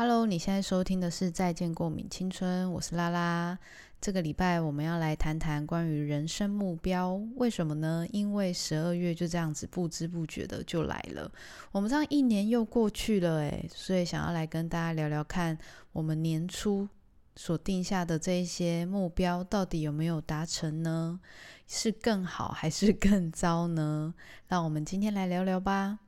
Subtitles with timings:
[0.00, 3.58] Hello，你现在收听的是《再见过敏青春》，我是拉拉。
[4.00, 8.06] 这个礼拜我们要来谈谈关于人生目标，为什么呢？
[8.12, 11.28] 因为十二月就这样子不知不觉的就来了，
[11.72, 15.58] 我们这样一年又过去了，诶，所以想要来跟大家聊聊看，
[15.90, 16.88] 我们年初
[17.34, 21.18] 所定下的这一些目标到底有没有达成呢？
[21.66, 24.14] 是更好还是更糟呢？
[24.46, 25.98] 让我们今天来聊聊吧。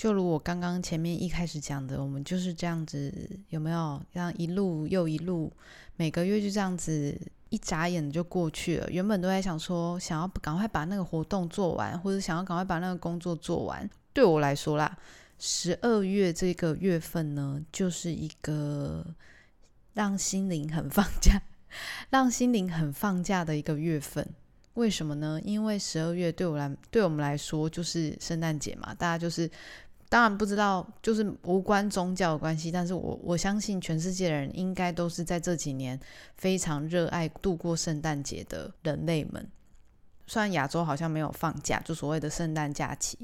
[0.00, 3.12] 就如我刚刚前面一开始讲的，我们就是这样子，
[3.50, 4.02] 有没有？
[4.10, 5.52] 这样一路又一路，
[5.96, 7.14] 每个月就这样子，
[7.50, 8.90] 一眨眼就过去了。
[8.90, 13.86] 原本都在想说，想要赶快把那个活动做完，或者想要赶快把那个工作做完。
[14.14, 14.96] 对我来说啦，
[15.38, 19.04] 十二月这个月份呢，就是一个
[19.92, 21.42] 让心灵很放假、
[22.08, 24.26] 让心灵很放假的一个月份。
[24.74, 25.38] 为什么呢？
[25.44, 29.50] 因为十二月对我来，对我们来说就是圣诞节嘛，大家就是。
[30.10, 35.98] 当然不知道，就是无关宗教的关系，但是我我相信全世界的人应该都是在这几年
[36.34, 39.48] 非常热爱度过圣诞节的人类们。
[40.26, 43.16] 虽然亚洲好像没有放假，就所谓的圣诞假期，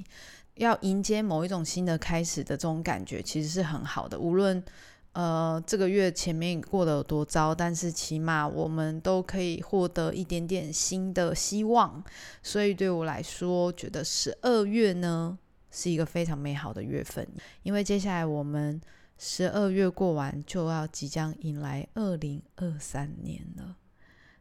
[0.55, 4.17] 要迎接某一种新的开始的这种感觉，其实是很好的。
[4.17, 4.63] 无论
[5.11, 12.01] 呃这个月前面过得有多糟，但是起码我们都可以获得一点点新的希望。
[12.45, 15.37] 所以对我来说，觉得十二月呢。
[15.77, 17.29] 是一个非常美好的月份，
[17.63, 18.81] 因为接下来我们
[19.19, 23.77] 十二月过完，就要即将迎来二零二三年了，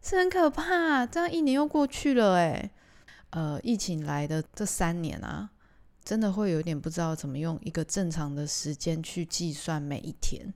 [0.01, 1.05] 是很可怕。
[1.05, 2.71] 这样一年又过去了，诶，
[3.31, 5.49] 呃，疫情来的这三年啊，
[6.05, 10.53] 真的会有点不知道怎么用一个正常的时间去计算每一天，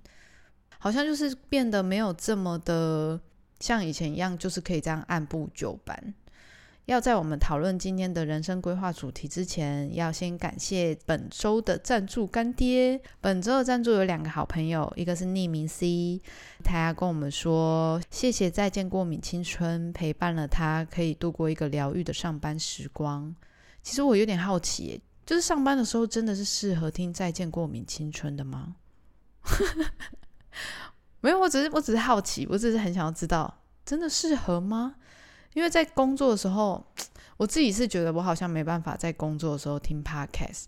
[0.78, 3.19] 好像就是变得没有这么的
[3.59, 6.13] 像以前一样，就是可以这样按部就班。
[6.89, 13.00] 要在我们讨论今天的人生规划主题之前，要先感谢本周的赞助干爹。
[13.22, 16.19] 本周的赞助有两个好朋友，一个是匿名 C，
[16.63, 23.35] 他跟我们说谢谢再见过敏青春陪伴了他，可以度过一个疗愈的上班时光。
[23.83, 28.78] 其实我有点好奇，就是上班的时候真的是适合听再见过敏青春的吗？
[31.22, 34.95] 没有，我只是我只是好奇，我只是很想要知道，真的适合吗？
[35.53, 36.85] 因为在工作的时候，
[37.37, 40.65] 我自己是觉得我好像没办法在工作的时候听 podcast，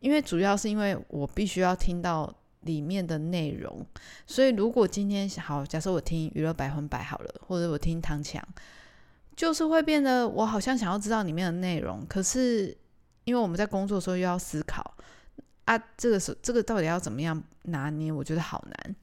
[0.00, 3.84] 因为主要是因为我必须要听到里面的内容，
[4.26, 8.42] 所以如果今天好，假设我听娱乐百分百好了，或者我听唐强，
[9.36, 12.76] 就是会变得我好像想要知道里面的内容，可是
[13.24, 14.94] 因为我们在工作的时候又要思考
[15.64, 18.96] 啊，这个是这个到底要怎么样拿捏，我觉得好难。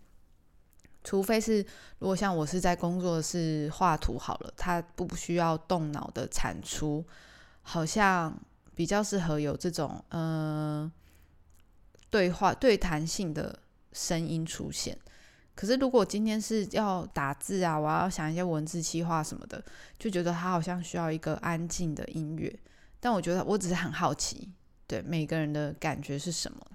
[1.04, 1.66] 除非是，
[2.00, 7.06] 如果像我是在工作室画图好了，它不需要动脑的产出，
[7.62, 8.38] 好像
[8.76, 10.92] 比较适合有这种呃
[12.10, 13.58] 对话对谈性的
[13.94, 14.98] 声音出现。
[15.56, 19.64] 可是如果今天是要打字啊，我要想一些文字企划什么的，
[19.98, 22.54] 就觉得它好像需要一个安静的音乐。
[23.00, 24.50] 但我觉得我只是很好奇，
[24.86, 26.66] 对每个人的感觉是什么。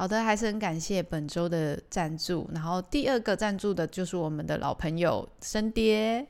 [0.00, 2.48] 好的，还是很感谢本周的赞助。
[2.54, 6.26] 然后第二个赞助的就是我们的老朋友生爹，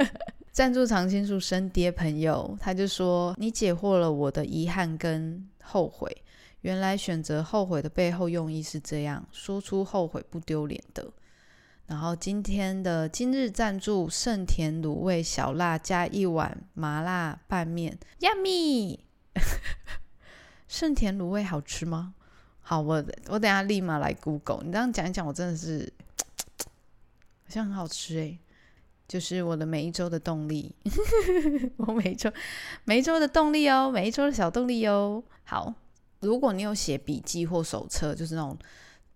[0.52, 6.10] 赞助常青树生爹朋友，他就说：“你解惑了我的遗憾跟后悔，
[6.62, 11.06] 原来选择后悔的背后用意是这样，说出后悔不丢脸的。”
[11.88, 19.00] 然后今天的今日赞助盛田卤味小辣加一碗麻辣拌面，Yummy！
[20.66, 22.14] 盛田卤味好吃吗？
[22.70, 24.62] 好，我我等下立马来 Google。
[24.62, 25.92] 你这样讲一讲，我真的是
[27.42, 28.38] 好像很好吃诶，
[29.08, 30.72] 就是我的每一周的动力，
[31.78, 32.32] 我每一周
[32.84, 35.20] 每一周的动力哦，每一周的小动力哦。
[35.42, 35.74] 好，
[36.20, 38.56] 如果你有写笔记或手册，就是那种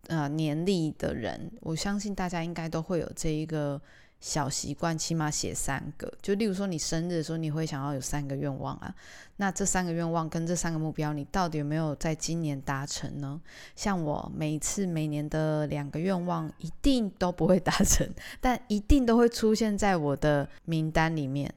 [0.09, 3.81] 呃年历的人，我相信大家应该都会有这一个。
[4.21, 6.13] 小习惯，起码写三个。
[6.23, 8.95] 就例如说，你生日的时候，你会想要有三个愿望啊。
[9.37, 13.41] 那这三个愿望跟这三个目标，你到底有没有在今年达成呢？
[13.77, 18.09] 像我每次每年的两个愿望，一定都不会达成，
[18.41, 21.53] 但一定都会出现在我的名单里面。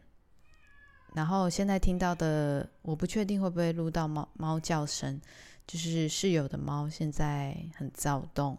[1.14, 5.22] 然后现在听到的，我不确定会不会录到猫猫叫声，
[5.66, 8.58] 就是室友的猫现在很躁动。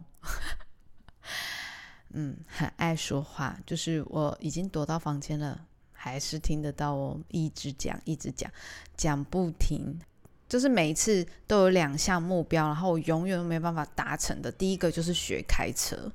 [2.11, 5.59] 嗯，很爱说话，就是我已经躲到房间了，
[5.91, 8.49] 还是听得到我一直讲，一直讲，
[8.97, 9.99] 讲不停。
[10.47, 14.51] 就是每一次都有两项目标，然后我永远都没办法达成的。
[14.51, 16.11] 第一个就是学开车。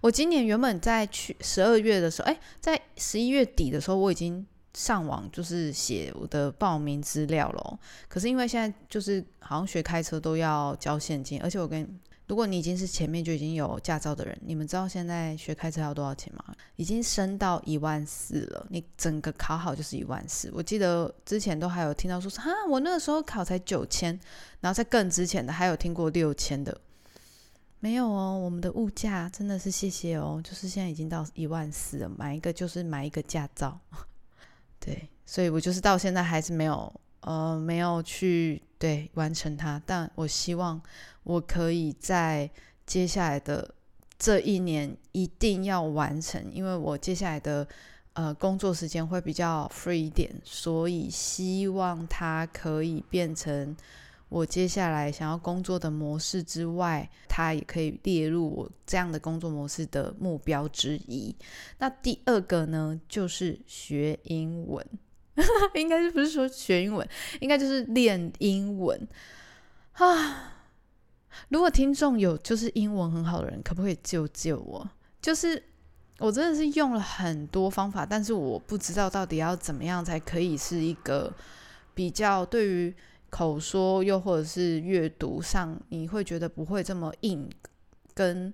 [0.00, 7.78] 我今年原本在去十二月的时候，哎，在十一月底的时候，我已经上网就是写我的报名资料了。
[8.06, 11.88] 可是因为现在就是好像学开车都要交现金，而且我跟
[12.26, 16.44] 如果你已经是前面就已经有驾照的人，你们知道现在学开车要多少钱吗？
[16.74, 18.66] 已经升到一万四了。
[18.68, 20.50] 你整个考好就是一万四。
[20.52, 24.18] 我记得之前都还有听到说，哈，我那个时候考才九千，
[24.60, 26.76] 然后在更之前的还有听过六千的。
[27.78, 33.78] 没有哦，我们的物价真的是谢谢哦，就是现在已经到一万四了，买一个就是买一个驾照。
[34.80, 36.92] 对，所以我就是到现在还是没有。
[37.20, 40.80] 呃，没有去对完成它，但我希望
[41.26, 42.48] 我可以在
[42.86, 43.74] 接下来的
[44.16, 47.66] 这一年一定要完成，因为我接下来的
[48.12, 53.76] 呃工作时间会比较 free 一点，所以希望它可以变成
[54.28, 61.34] 我接下来想要工作的模式之外，它也可以列入我这样的工作模式的目标之一。
[61.78, 64.86] 那第二个呢，就是学英文。
[65.74, 67.06] 应该是不是说学英文，
[67.40, 69.06] 应该就是练英文
[69.92, 70.55] 啊！
[71.48, 74.88] 如果听众有就是英文很好的人，可不可以救救我？
[75.20, 75.62] 就是
[76.18, 81.32] 我真的是用了很多方法，但是我不知道到底要怎么样才可以是一个
[81.94, 82.94] 比较对于
[83.28, 87.50] 口说又或者是阅读上，你会觉得不会这么硬，
[88.14, 88.52] 跟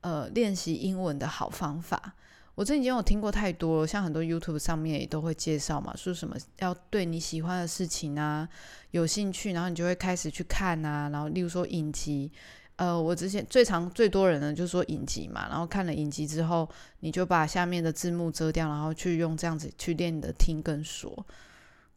[0.00, 2.14] 呃练习英文的好方法。
[2.54, 8.46] 我这已经有听过太多，像很多 YouTube 上面也都会介绍嘛，说什么要对你喜欢的事情啊
[8.90, 12.30] 有兴趣，然后你就会开始去看啊，然后例如说影集，
[12.76, 16.68] 呃，我之前最常最多人呢就是说影集嘛，然后看了影集之后，
[17.00, 21.26] 你就把下面的字幕遮掉，然后去用这样子去练你的听跟说。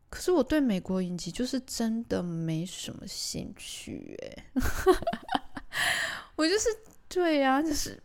[0.10, 4.44] 可是我对美国影集就是真的没什么兴趣诶，
[6.38, 6.70] 我就是
[7.10, 8.02] 对呀，就是。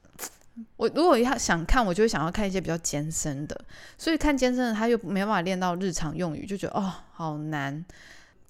[0.77, 3.59] 我如果要想看，我就会想要看一些比较艰深的，
[3.97, 7.85] 所以看艰深的，他又没办法练到日常用语，就觉得哦好难，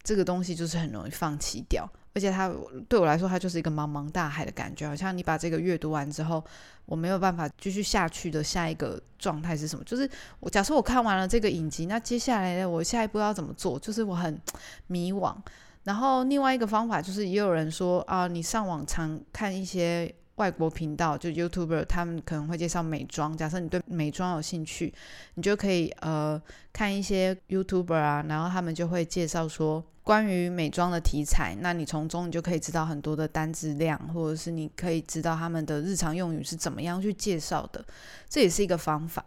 [0.02, 2.52] 这个东西就是很容易放弃掉，而且它
[2.88, 6.42] 对我来说，它就是一个茫茫大海的感觉，好像你把这个阅读完之后，
[6.86, 9.84] 我没有办法继续下去的下一个状态是什么？
[9.84, 10.08] 就是
[10.40, 13.78] 我假设我看完了这个影集，那接下来我下一步要怎么做？
[13.78, 14.40] 就是我很
[14.88, 15.36] 迷惘。
[15.84, 20.12] 然后另外一个方法就是，也有人说啊，你上网常看一些。
[20.40, 23.36] 外国频道就 YouTuber，他们可能会介绍美妆。
[23.36, 24.90] 假设你对美妆有兴趣，
[25.34, 26.40] 你就可以呃
[26.72, 31.54] 看一些 YouTuber 啊，然后他们就会介绍说关于美妆的题材。
[31.60, 37.84] 那你从中你就可以知道很多的单字量，或者是你可以知道他们的日常用语是怎么样去介绍的。
[38.26, 39.22] 这也是一个方法，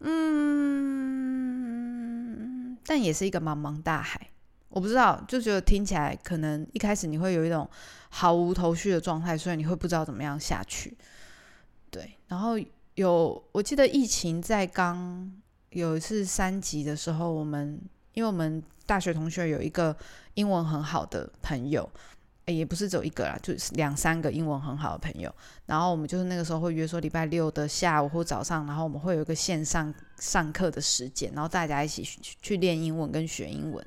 [0.00, 0.16] 嗯，
[2.84, 4.31] 但也是一个茫茫大海。
[4.72, 7.68] 我不知道，就觉得听起来可能一开始你会有一种
[8.08, 10.96] 毫无头绪的状态，所以你会不知道怎么样下去。
[11.90, 12.54] 对，然后
[12.94, 15.30] 有我记得疫情在刚
[15.70, 17.78] 有一次三级的时候，我们
[18.14, 19.94] 因为我们大学同学有一个
[20.34, 21.86] 英文很好的朋友，
[22.46, 25.30] 也不是只有一个啦，就是两三个英文很好的朋友，
[25.66, 33.86] 然后我们就是那个时候会约说礼拜六的下午或早上，然后我们会有一个线上上课的时间，然后大家一起去去练英文跟学英文。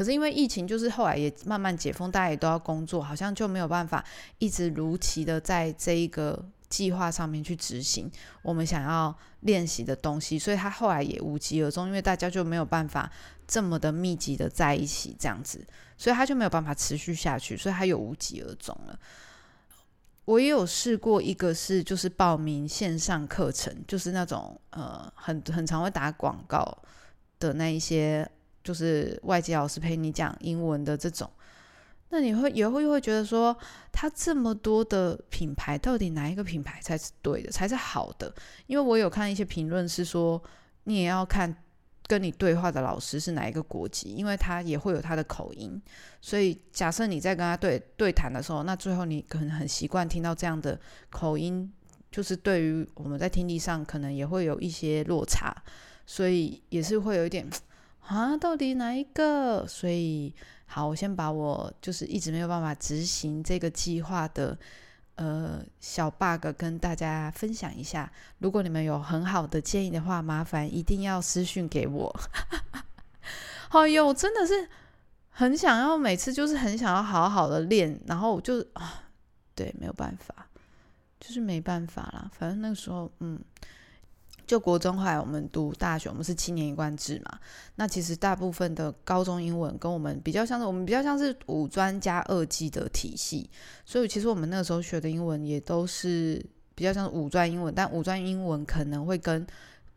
[0.00, 4.02] 可是因为疫情，就是后来也慢慢解封，大家也都要工作，好像就没有办法
[4.38, 13.12] 一直如期的在这一个计划上面去执行我们想要练习的东西，所以他后来也无疾而终，因为大家就没有办法
[13.46, 15.62] 这么的密集的在一起这样子，
[15.98, 18.98] 所以他就没有办法持续下去，所以他又无疾而终了。
[20.24, 26.78] 我也有试过一个是就是报名线上课程，就是那种呃很很常会打广告
[27.38, 28.26] 的那一些。
[28.70, 31.28] 就是外籍老师陪你讲英文的这种，
[32.10, 33.56] 那你会也会会觉得说，
[33.90, 38.32] 他这么多的品牌，到底哪一个品牌才是对的，才是好的？
[38.68, 40.40] 因为我有看一些评论是说，
[40.84, 41.52] 你也要看
[42.06, 45.82] 跟你对话的老师是哪一个国籍，因为他也会有他的口音。
[46.20, 50.78] 所以假设你在跟他对对谈的时候，那最后你可能很习惯听到这样的
[51.10, 51.68] 口音，
[52.12, 55.52] 就是对于我们在听力上可能也会有一些落差，
[56.06, 57.50] 所以也是会有一点。
[58.10, 59.64] 啊，到底哪一个？
[59.68, 60.34] 所以
[60.66, 64.58] 好，我先把我就是一直没有办法执行这个计划的
[65.14, 68.10] 呃小 bug 跟大家分享一下。
[68.38, 72.12] 如果你们有很好的建议的话，麻烦一定要私讯给我。
[73.70, 74.68] 哎呦，我，真的是
[75.28, 79.04] 很想要，每次就是很想要好好的练，然后我就啊，
[79.54, 80.34] 对，没有办法。
[81.20, 82.28] 就是没办法啦。
[82.32, 83.38] 反正那个时候，嗯，
[84.50, 87.38] 就国中后来我们读大学，我们是七年一贯制嘛。
[87.76, 93.48] 那其实大部分的高中英文跟我们比较像是，我们比较像是五专加二技的体系，
[93.84, 99.46] 所以其实我们那个时候学的英文也都是比较像是五专英文，但五专英文可能会跟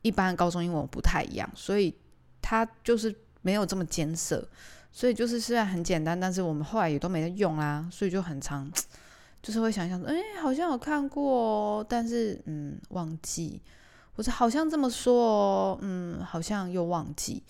[0.03, 1.91] 一般高中英文不太一样，所以
[2.39, 4.48] 它就是没有这么艰涩。
[4.91, 8.72] 所以就是虽然很简单，但是我们后来也都没在用啊，所以就很长，
[9.41, 13.60] 就是会想想说，哎，好像有看过，但是嗯，忘记，
[14.15, 17.41] 我是好像这么说，嗯，好像又忘记，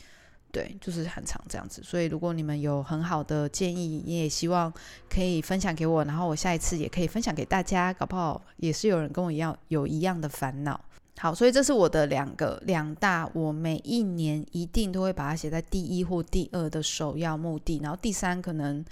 [0.51, 1.81] 对，就是很长这样子。
[1.83, 4.71] 所以如果你们有很好的建议，你也希望
[5.09, 10.79] 可以分享给我，然后我下一次也可以分享给大家，搞不好也是有人跟我一样有一样的烦恼。
[11.19, 18.83] 好，所以这是我的两个两大，我每一年一定都会把它写在第一或第二的首要目的，然后第三可能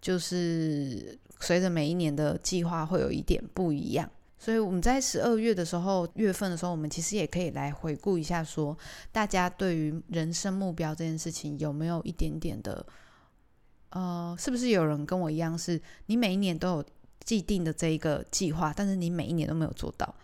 [0.00, 4.08] 就是随着每一年的计划会有一点不一样。
[4.42, 8.76] 所以我们在十二月的时候，月份的时候，我们其实也可以来回顾一下，说
[9.12, 12.84] 大家对于人生目标这件事情有没有一点点的，
[13.90, 16.84] 呃，是不是有人跟我一样，是你每一年都有
[17.22, 20.14] 既定的这一个计划，但是你每一年都没有做到。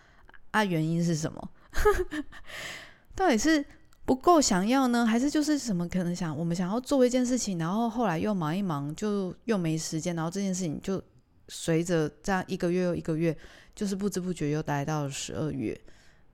[0.49, 1.49] 啊，原因是什么？
[3.13, 3.63] 到底是
[4.05, 10.99] 不够想要呢，还是就是什么可能想我们想要做一件事情，然后后来又忙一忙，就又没时间，然后这件事情就
[11.49, 13.37] 随着这样一个月又一个月，
[13.77, 15.79] 就是不知不觉又来到了十二月。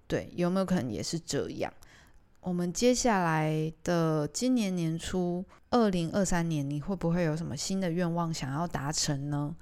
[0.08, 1.72] 对，有没有可能也是这样？
[2.40, 9.54] 我们接下来的今年年初，二零二三年，你会不会有什么新的愿望想要达成呢？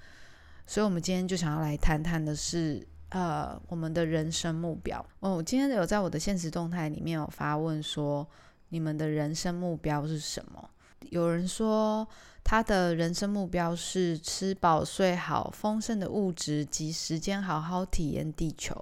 [0.67, 2.87] 所以，我们今天就想要来谈谈的是。
[3.13, 8.25] 呃，我们的人生目标哦，我今天有在我的现实动态里面有发问说，
[8.69, 10.69] 你们的人生目标是什么？
[11.09, 12.07] 有人说
[12.43, 18.75] 他的人生目标是吃饱睡好，丰盛的物质及时间，好好体验地球。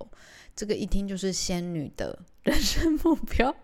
[0.55, 3.55] 这个一听就是仙女的 人生目标，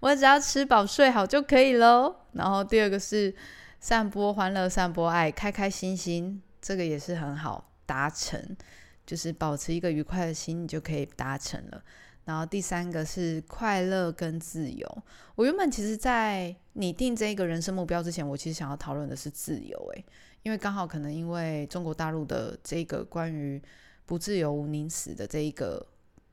[0.00, 2.14] 我只要吃饱睡好就可以喽。
[2.32, 3.34] 然后第二个是
[3.80, 8.56] 散播欢乐，散播爱，开开心心，这个也是很好达成。
[9.04, 11.82] 就是保持一个愉快的心，你就可以达成了。
[12.24, 15.02] 然后第三个是快乐跟自由。
[15.34, 19.78] 我原本其实，在拟定这一个人生目标之前，我其实想要讨论的是自由。
[19.94, 20.04] 诶，
[20.42, 23.60] 因为刚好可能因为中国大陆的这个关于
[24.06, 25.84] “不自由无，宁死”的这一个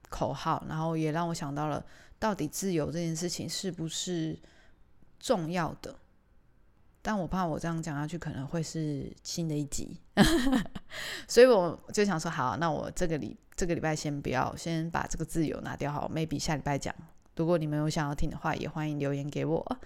[0.09, 1.83] 口号，然后也让我想到了，
[2.19, 4.37] 到底自由这件事情是不是
[5.19, 5.95] 重要的？
[7.01, 9.97] 但我怕我这样讲下去可能会是新的一集，
[11.27, 16.95] 所以我就想说，好，那我这个礼这个礼拜先不要，先把这个自由拿掉，好，maybe 下礼拜讲。
[17.35, 19.77] 如果你们有想要听的话，也欢迎留言给我。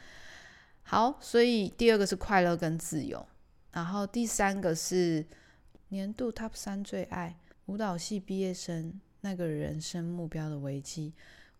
[0.84, 3.26] 好，所以第二个是快乐跟自由，
[3.72, 5.26] 然后第三个是
[5.88, 11.12] 年度 top 三最爱舞蹈系毕业生那个人生目标的危机。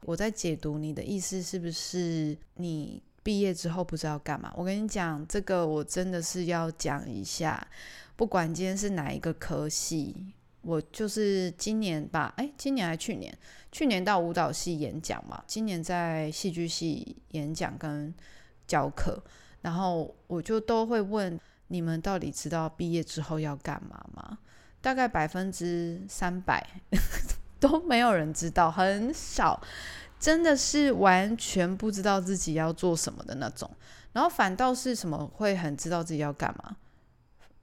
[0.02, 3.02] 我在解读你的意思，是不是你？
[3.24, 7.66] 毕业之后不知道干嘛，我跟你讲，这个我真的是要讲一下。
[8.18, 13.38] 不管今天是哪一个科系，我就是今年吧，哎，今年还去年，
[13.72, 18.14] 去年到舞蹈系演讲嘛，今年在戏剧系演讲跟
[18.66, 19.22] 教课，
[19.62, 24.40] 然后我就都会问你们到底知道毕业之后要干嘛吗？
[24.82, 26.66] 大概百分之三百
[27.60, 29.62] 都没有人知道，很少。
[30.20, 33.70] 真的是完全不知道自己要做什么的那种，
[34.14, 36.78] 然后反倒是什么会很知道自己要干嘛。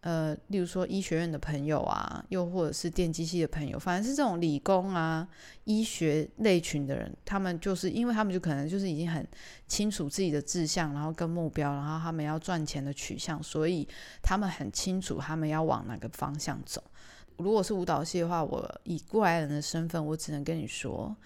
[0.00, 5.28] 呃，例如说医学院的朋友啊，又或者是电机系的朋友，反正是这种理工啊、
[5.64, 9.26] 医学类群的人，他们就是因为他们就可能就是已经很
[9.66, 13.86] 清楚自己的志向，然后跟目标，然后他们要赚钱的取向，所以
[14.22, 16.82] 他们很清楚他们要往哪个方向走。
[17.36, 21.16] 如果是舞蹈系的话，我以过来人的身份，我只能跟你说。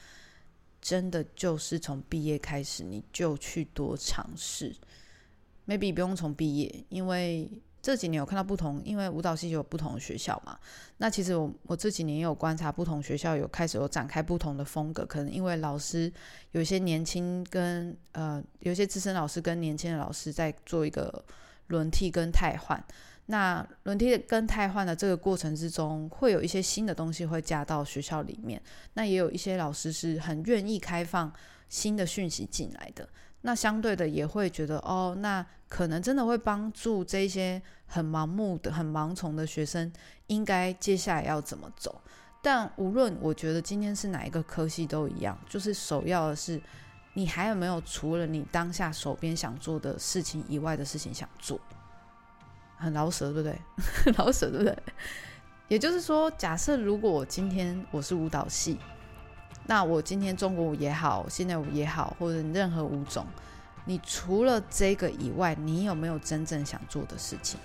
[0.81, 4.71] 真的就是从毕业开始，你就去多尝试。
[5.67, 7.51] maybe 不用从毕业，因为
[7.85, 10.59] 这几年有看到不同，因为舞蹈系有不同的学校嘛。
[10.97, 15.05] 那其实我我这几年也有观察，不同学校有开始有展开不同的风格。
[15.05, 16.11] 可能因为老师
[16.53, 21.23] 有一些年轻跟呃，有一些资深老师跟年轻的老师在做一个
[21.67, 22.83] 轮替跟汰换。
[23.27, 28.59] 那轮替跟汰换的这个过程之中，会有一些新的东西会加到学校里面。
[28.95, 31.31] 那也有一些老师是很愿意开放
[31.69, 33.07] 新的讯息进来的。
[33.47, 39.93] 那相对的也会觉得，哦，那可能真的会帮助这些很盲目的、很盲从的学生，
[40.29, 42.01] 应该接下来要怎么走。
[42.41, 46.59] 但无论我觉得今天是哪一个科系都一样，就是首要的是，
[47.13, 51.61] 你还有没有除了你当下手边想做的事情以外的事情想做。
[52.79, 53.59] 很老舍，对不对？
[54.17, 54.79] 老舍，对不对？
[55.69, 58.79] 也就是说，假设如果我今天我是舞蹈系，
[59.67, 63.27] 那我今天中国舞也好，现代舞也好，或者任何舞种，
[63.87, 67.59] 你除了这个以外，你有没有真正想做的事情？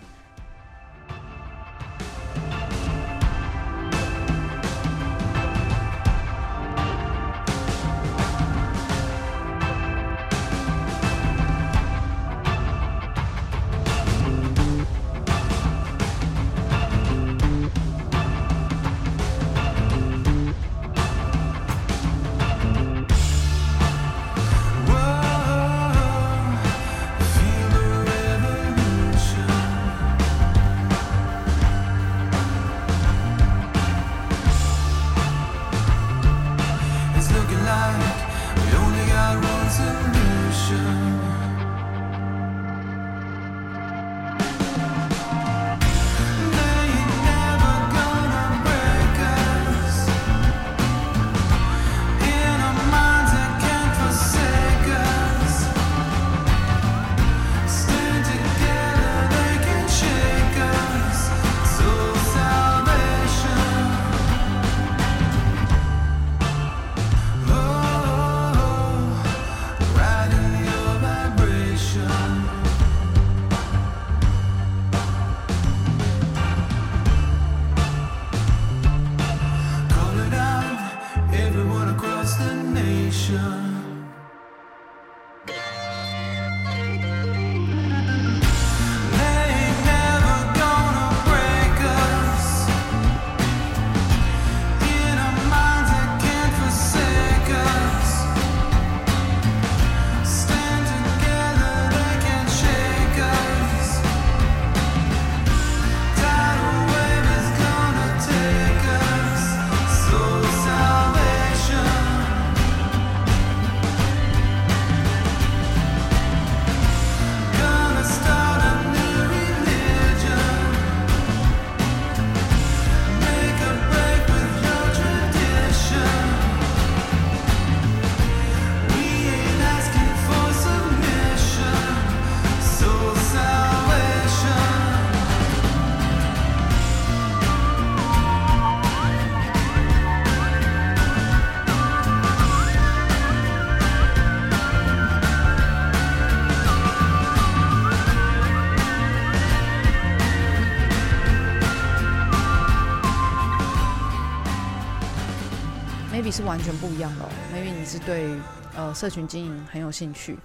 [156.60, 157.30] 完全不一样的哦。
[157.54, 158.38] maybe 你是对
[158.76, 160.38] 呃社群经营很有兴趣，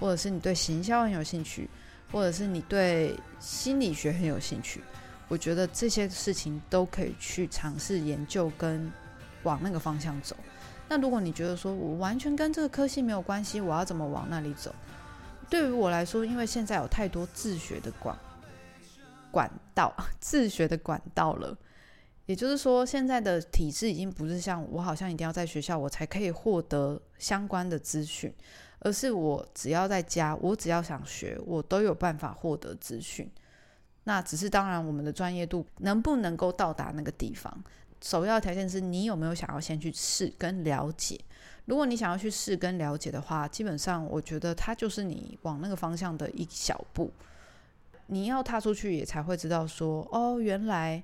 [0.00, 1.70] 或者是你对行销很有兴趣，
[2.10, 4.82] 或者是你对心理学很有兴趣。
[5.28, 8.90] 我觉得这些事情都可以去尝试研究跟
[9.44, 10.34] 往那个方向走。
[10.88, 14.74] 那如果你觉得说我完全跟这个科系没有关系，我要怎么往那里走？
[15.48, 18.18] 对于我来说，因为现在有太多自学的管
[19.30, 21.56] 管道， 自学的管道了。
[22.30, 28.32] 也就是说，现在的体制已经不是像我好像一定要在学校我才可以获得相关的资讯，
[28.78, 33.28] 而是我只要在家，我只要想学，我都有办法获得资讯。
[34.04, 37.52] 那只是当然，我们的专业度能不能够到达那个地方，
[38.00, 41.18] 首要条件是你有没有想要先去试跟了解。
[41.64, 47.10] 如果你想要去试跟了解的话，基本上我觉得它就是你往那个方向的一小步。
[48.06, 51.02] 你要踏出去，也才会知道说，哦，原来。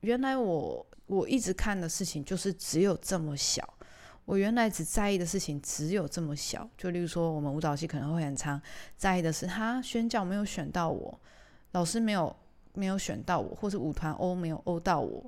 [0.00, 3.68] 原来我我一直看的事情就是只有这么小，
[4.24, 6.68] 我原来只在意的事情只有这么小。
[6.76, 8.60] 就例如说，我们舞蹈系可能会很长
[8.96, 11.20] 在意的是，他宣教没有选到我，
[11.72, 12.34] 老师没有
[12.74, 15.24] 没有选到我，或是舞团欧没有欧到我，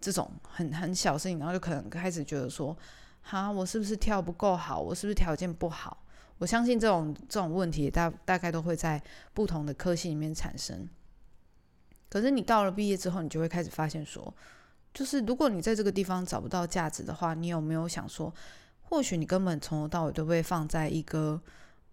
[0.00, 2.76] 这种很很小事情，然后就可能开始觉得说，
[3.22, 4.80] 哈，我是不是跳不够好？
[4.80, 5.98] 我是不是条件不好？
[6.38, 10.88] 我相信这种这种问题大大概都会在不同的科系里面产生。
[12.14, 14.32] 可是你到了毕业之后，你就会开始发现说，
[14.92, 18.32] 就是如果你在这个地方找不到价值的话，你有没有想说，
[18.82, 21.42] 或许你根本从头到尾都被放在一个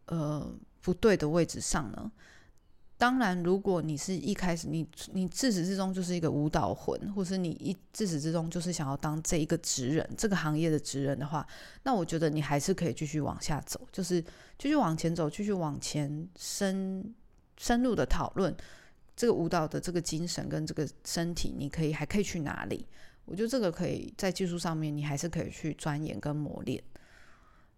[0.06, 0.48] 呃
[0.80, 2.12] 不对的位置上呢？
[3.00, 11.44] 当然，如果你是一开始你你自始至终就是一个舞蹈魂，或是你一自始至终就是想要当这一个职人，这个行业的职人的话，
[11.82, 14.22] 那我觉得你还是可以继续往下走，就是
[14.60, 17.12] 继续往前走，继续往前深
[17.58, 18.56] 深入的讨论。
[19.16, 22.88] 这个舞蹈的这个精神跟这个身体，你可以还可以去哪里？
[23.26, 26.84] 我觉得这个可以在技术上面，你还是可以去钻研跟磨练。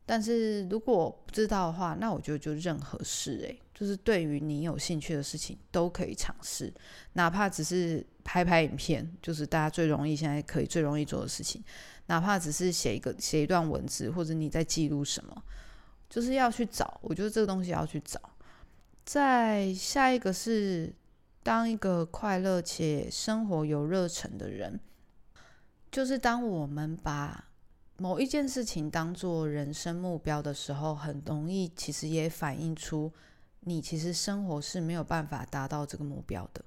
[0.05, 6.73] 但是如果不知道的话，那我觉得就任何事诶，就是对于你有兴趣的事情都可以尝试，
[7.13, 11.63] 哪怕只是拍拍影片，就是大家最容易现在可以最容易做的事情，
[12.07, 15.41] 哪怕只是写一个写一段文字，或者你在记录什么，
[16.09, 16.99] 就是要去找。
[17.01, 18.19] 我觉得这个东西要去找。
[19.05, 20.93] 再下一个是
[21.43, 24.79] 当一个快乐且生活有热忱的人，
[25.91, 27.49] 就是当我们把
[27.97, 33.11] 某一件事情当做人生目标的时候，很容易其实也反映出。
[33.65, 36.61] 你其实生活是没有办法达到这个目标的，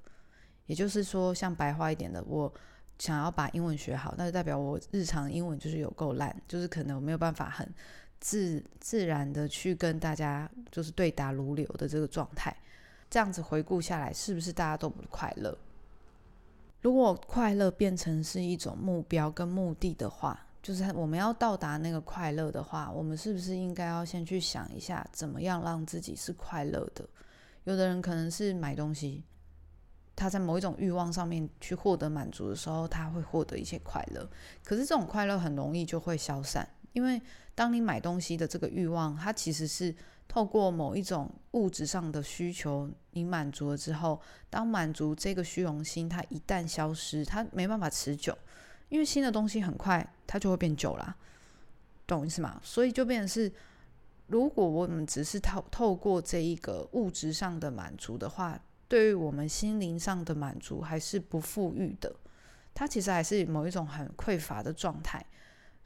[0.65, 2.51] 也就是说，像白话一点的，我
[2.97, 7.71] 想要把英文学好，那就代表我日常英文就是有够烂，就是可能我没有办法很
[8.19, 12.55] 自自然的去跟大家就是对答如流的这个状态。
[13.09, 15.57] 这样子回顾下来，是不是大家都不快乐？
[16.81, 20.43] 如果快乐变成是一种目标跟目的的话。
[20.63, 27.07] 就是我们要到达那个快乐的话，我们是不是应该要先去想一下，怎么样让自己是快乐的？
[27.63, 29.23] 有的人可能是买东西，
[30.13, 34.29] 他在某一种欲望上面去获得满足的时候，他会获得一些快乐。
[34.61, 37.21] 可是这种快乐很容易就会消散，因为
[37.53, 39.95] 当你买东西的这个欲望，它其实是
[40.27, 48.35] 透过某一种物质上的需求，你满足了之后，当满足这个虚荣心，它一旦消失，它没办法持久。
[48.89, 51.15] 因为新的东西很快它就会变旧啦，
[52.07, 52.59] 懂意思吗？
[52.63, 53.51] 所以就变成是，
[54.25, 62.15] 如果我们只是透透过这一个物质上的满足的话，对于我们心灵上的满足还是不富裕的，
[62.73, 65.23] 它其实还是某一种很匮乏的状态。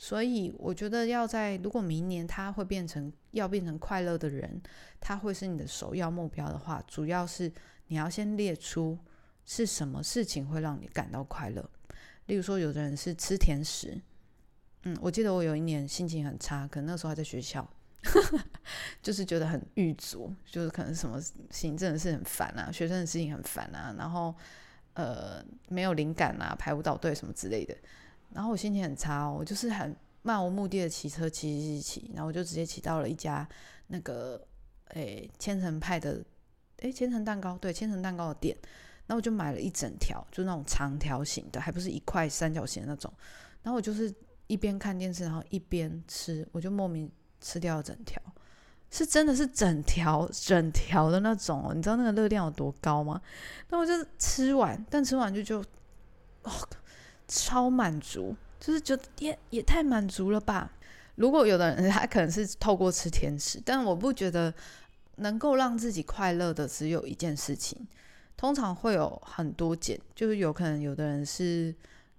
[0.03, 4.59] 所以我觉得要在如果明年他会变成要变成快乐的人，
[4.99, 7.51] 他会是你的首要目标的话，主要是
[7.85, 8.97] 你要先列出
[9.45, 11.63] 是什么事情会让你感到快乐。
[12.25, 14.01] 例如说，有的人是吃甜食，
[14.85, 17.69] 嗯，我记得我有一年心情很差，可能那时候还在学校，
[19.03, 24.33] 就是觉得很郁卒，就是可能什么行政的事很烦啊，学生的事情很烦啊，然后
[24.95, 27.77] 呃没有灵感啊，排舞蹈队什么之类的，
[28.33, 33.47] 然后我心情很差哦，我就是很漫无目的的骑车骑骑骑，然后我就直接骑到了一家
[33.87, 34.41] 那个
[34.89, 36.23] 诶千层派的
[36.77, 38.57] 诶千层蛋糕，对千层蛋糕的店。
[39.07, 43.11] 然后我就买了一整条，就那种长条形的，还不是一块三角形那种。
[43.61, 44.13] 然后我就是
[44.47, 48.21] 一边看电视，然后一边吃，我就莫名吃掉了整条，
[48.89, 51.73] 是真的是整条整条的那种哦。
[51.73, 53.21] 你知道那个热量有多高吗？
[53.67, 55.59] 那我就吃完，但吃完就就
[56.43, 56.51] 哦，
[57.31, 60.69] 超满足，就是觉得也也太满足了吧。
[61.15, 64.53] 如果有的人他可能是透过吃甜食，但我不觉得
[65.15, 67.87] 能够让自己快乐的只有一件事情。
[68.35, 71.73] 通常会有很多件，就是有可能有的人是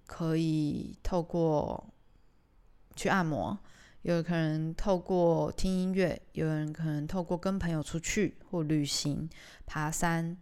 [0.07, 1.83] 可以透过
[2.95, 3.57] 去按摩，
[4.01, 9.29] 有可能透过听音乐，有人可能透过跟朋友出去或旅行、
[9.65, 10.35] 爬山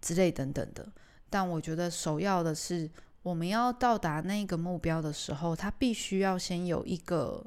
[0.00, 0.90] 之类等等的。
[1.28, 2.88] 但我觉得首要的是，
[3.26, 7.44] 我们要到达那个目标的时候，它必须要先有一个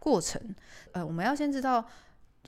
[0.00, 0.52] 过程。
[0.90, 1.86] 呃，我们要先知道。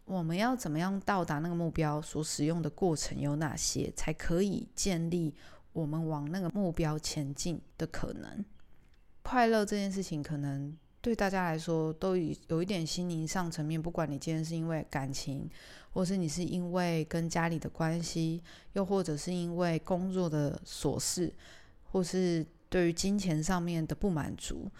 [0.04, 2.00] 我们要怎么样到达那个目标？
[2.00, 5.34] 所使用的过程有哪些，才可以建立
[5.72, 8.42] 我们往那个目标前进的可能？
[9.22, 13.80] 快乐这件事情，可能对大家来说都有有一点心灵上层面。
[13.80, 15.46] 不管你今天是因为感情，
[15.92, 18.42] 或是你是因为跟家里的关系，
[18.72, 21.30] 又或者是因为工作的琐事，
[21.90, 24.70] 或是对于金钱上面的不满足。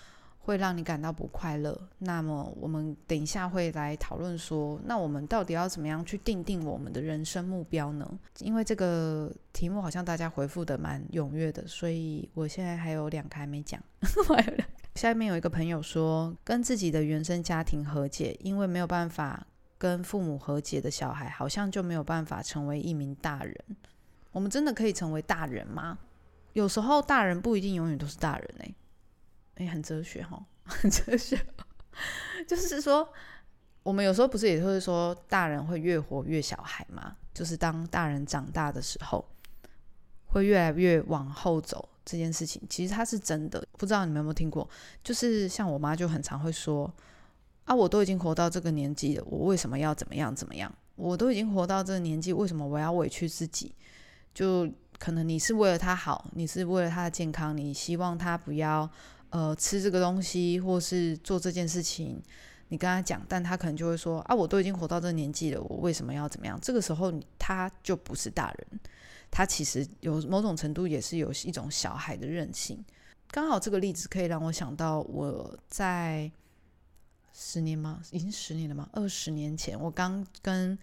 [0.40, 1.79] 会让你感到不快乐。
[1.99, 8.18] 那么，我们等一下会来讨论说，那我们到底要怎么样去定定我们的人生目标呢？
[8.38, 13.79] 因为这个题目好像大家回复的蛮踊跃的，所以我现在还有两个还没讲。
[14.97, 23.55] 下面有一个朋友说，跟自己的原生家庭和解，因为没有办法跟父母和解的小孩，好像就没有办法成为一名大人。
[24.33, 25.99] 我们真的可以成为大人吗？
[26.53, 28.75] 有时候大人不一定永远都是大人哎。
[29.57, 31.37] 哎，很哲学哈， 很哲学，
[32.47, 33.09] 就是说，
[33.83, 37.17] 我们有时候不是也会说，大人会越活越小孩嘛？
[37.35, 39.29] 就是当大人长大的时候，
[40.27, 43.67] 会越来越往后走这件事情，其实它是真的。
[43.73, 44.69] 不知道你们有没有听过？
[45.03, 46.93] 就是像我妈就很常会说
[47.65, 50.73] ：“啊，我都已经活到这个年纪了，我为什么要怎么样怎么样？
[50.95, 53.75] 我都已经活到这个年纪，为什么我要委屈自己？
[54.35, 58.89] 就可能你是为了他好，你是为了他的健康，你希望他不要。”
[59.31, 62.19] 呃，吃这个东西，或是做这件事情，
[62.69, 66.59] 你跟他讲，但他可能就会说啊，我都已经活到这个年纪了，我为什么要怎么样？
[66.63, 68.81] 这个时候他就不是大人，
[69.31, 72.83] 他其实有某种程度也是有一种小孩的任性。
[73.31, 76.33] 刚好这个例子可以让我想到我在
[77.35, 78.01] 十年吗？
[78.11, 78.89] 已经十年了吗？
[78.93, 80.79] 二十年前，我刚跟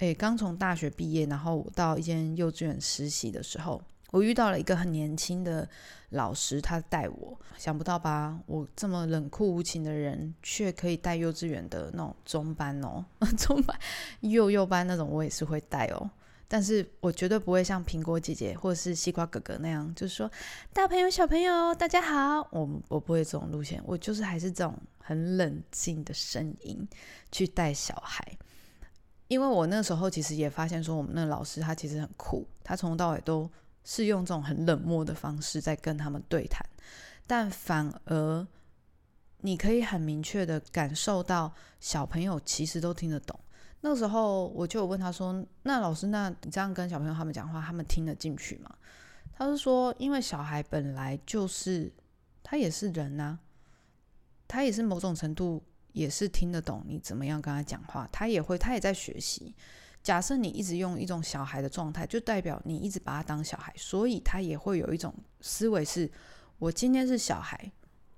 [0.00, 3.80] 诶，刚从大学毕业，然后我到一间幼稚园实习的时候，
[4.12, 5.68] 我遇到了一个很年轻的
[6.08, 8.40] 老师，他带我，想不到吧？
[8.46, 13.04] 我这么冷酷无情的人，却可以带幼稚园的那种中班哦，
[13.36, 13.78] 中班、
[14.20, 16.10] 幼幼班那种，我也是会带哦。
[16.48, 20.28] 但是我绝对不会像苹果姐姐或者是西瓜哥哥那样，就是说
[20.72, 26.88] 大朋友小朋友大家好，我我不会这种路线，我就是还是这种很冷静的声音
[27.30, 28.26] 去带小孩，
[29.30, 33.48] 因为我那时候其实也发现说，我们那老师他其实很酷，他从头到尾都
[33.84, 36.60] 是用这种很冷漠的方式在跟他们对谈，
[37.28, 38.44] 但反而
[39.38, 43.38] 你可以很明确的感受到小朋友其实都听得懂。
[43.82, 48.74] 那时候我就问他说：“那老师，那你这样跟小朋友他们讲话，他们听得进去吗？”
[49.32, 51.92] 他是说：“因为小孩本来就是
[52.42, 53.38] 他也是人呐，
[54.48, 55.62] 他也是某种程度
[55.92, 59.54] 也是听得懂你怎么样跟他讲话，他也会他也在学习。
[60.02, 66.10] 假设你一直用一种小孩的状态，就代表你一直把他当小孩，所以他也会有一种思维是：
[66.58, 67.70] 我今天是小孩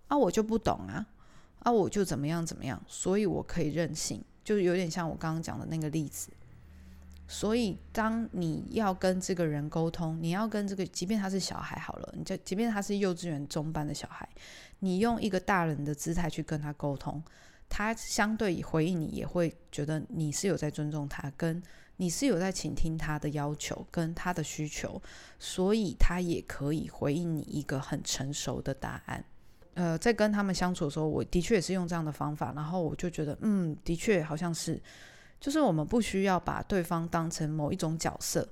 [0.09, 1.07] 啊，我就不懂啊，
[1.61, 6.29] 啊，我就怎么样怎么样，所以我可以任性。”就有点像我刚刚讲的那个例子，
[7.29, 14.29] 所以当你要跟这个人沟通，你要跟这个，即便他是小孩好了，你就即便他是幼稚园中班的小孩，
[14.81, 17.23] 你用一个大人的姿态去跟他沟通，
[17.75, 21.63] 他相对回应你也会觉得你是有在尊重他，跟
[21.97, 25.01] 你是有在倾听他的要求跟他的需求，
[25.39, 29.25] 所以他也可以回应你一个很成熟的答案。
[29.73, 34.79] 呃，在跟他们相处的时候，我的确也是用这样的方法，然后我就觉得，嗯，的确好像是，
[35.41, 38.47] 就是我们不需要把对方当成某一种角色。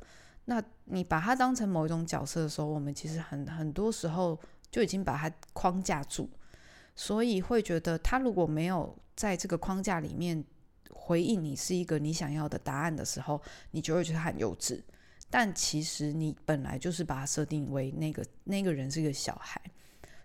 [0.47, 6.29] 那你把他当成某一种角色的时候，我们其实很很多时候就已经把他框架住，
[6.97, 10.43] 所以会觉得他如果没有在这个框架里面
[10.91, 13.39] 回应你是一个你想要的答案的时候，
[13.71, 14.81] 你就会觉得很幼稚。
[15.29, 19.61] 但其实你本来就是把它设定为那个那个人是一个小孩。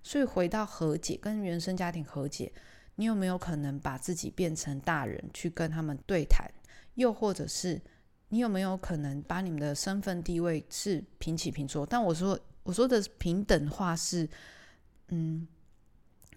[0.02, 2.50] 所以回到和解，跟原生家庭和解，
[2.96, 6.50] 你有没有可能把自己变成大人去跟他们对谈？
[6.94, 7.82] 又或者是
[8.30, 11.86] 你有没有可能把你们的身份地位是平起平坐？
[11.86, 14.26] 但我说我说的平等化是，
[15.10, 15.46] 嗯，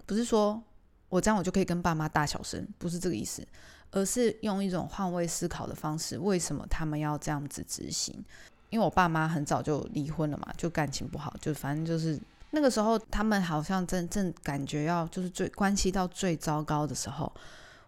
[0.07, 0.61] 不是说
[1.09, 3.47] 我这样我就可以跟爸妈大小声，不是这个意思，
[3.91, 8.25] 而是用一种换位思考的方式，为什么他们要这样子执行？
[8.71, 12.21] 因为我爸妈很早就离婚了嘛，就感情不好，就反正就是。
[12.51, 17.31] 那个时候，他们好像真正感觉要就是最关系到最糟糕的时候，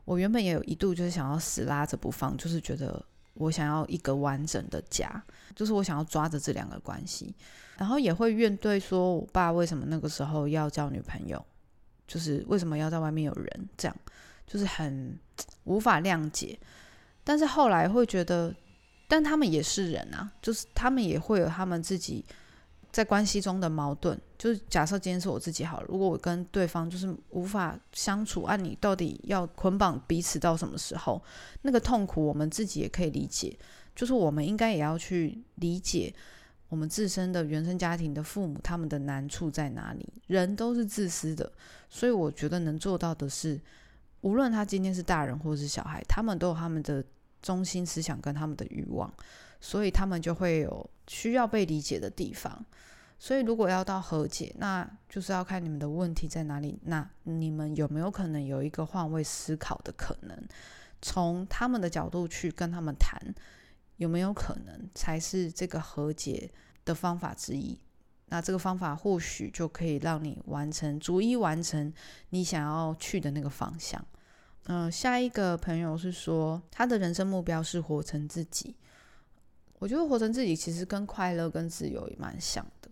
[0.04, 3.02] 我原本也有一度就是想要死拉着不放，就是觉得
[3.32, 5.10] 我想要一个完整的家，
[5.56, 7.34] 就是我想要抓着这两个关系，
[7.78, 11.42] 然后也会怨对说我爸为什么那个时候要交女朋友，
[12.10, 13.96] 就是为什么要在外面有人，这样
[14.44, 15.16] 就是很
[15.62, 16.58] 无法谅解。
[17.22, 18.52] 但是后来会觉得，
[19.06, 22.24] 但他们也是人啊，就是他们也会有他们自己。
[22.92, 31.22] 在关系中的矛盾，就是假设今天是我自己好了，如果我跟对方就是无法相处，啊，你到底要捆绑彼此到什么时候？
[31.62, 33.56] 那个痛苦，我们自己也可以理解，
[33.94, 36.12] 就是我们应该也要去理解
[36.70, 40.08] 我们自身的原生家庭的父母他们的难处在哪里。
[40.26, 41.52] 人都是自私的，
[41.90, 43.60] 所以我觉得能做到的是，
[44.22, 47.04] 无论他今天是大人或是小孩，他们都有他们的
[47.42, 49.12] 中心思想跟他们的欲望。
[49.62, 52.64] 所以他们就会有需要被理解的地方，
[53.18, 56.78] 所以如果要到和解，那就是要看你们的问题在哪里。
[56.84, 60.34] 那你们有没有可能有一个换位思考的可能？
[61.02, 63.20] 从他们的角度去跟他们谈，
[64.00, 66.50] 有没有可能才是这个和解
[66.86, 67.78] 的方法之一？
[68.28, 71.92] 那这个方法或许就可以让你完成，逐一完成
[72.30, 74.02] 你想要去的那个方向。
[74.64, 78.74] 嗯，下一个朋友是说，他的人生目标是活成自己。
[79.78, 82.88] 我觉得活成自己其实跟快乐跟自由也蛮像的，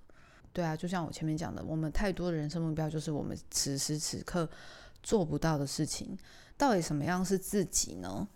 [0.53, 4.47] 对啊，就像我前面讲的，我们太多的人生目标就是我们此时此刻
[5.03, 6.15] 做不到的事情。
[6.59, 8.29] 到底什么样是自己呢？